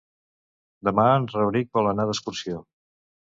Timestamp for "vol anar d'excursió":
1.79-2.63